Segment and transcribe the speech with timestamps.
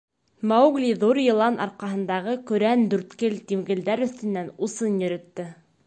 [0.51, 5.49] Маугли ҙур йылан арҡаһындағы көрән дүрткел тимгелдәр өҫтөнән усын йөрөттө.